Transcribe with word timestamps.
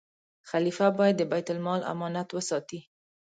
خلیفه 0.49 0.87
باید 0.97 1.15
د 1.17 1.23
بیت 1.31 1.47
المال 1.53 1.81
امانت 1.93 2.29
وساتي. 2.33 2.79